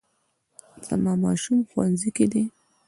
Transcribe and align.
زما 0.87 1.13
ماشوم 1.23 1.59
ښوونځي 1.69 2.09
کې 2.17 2.25
دی 2.31 2.43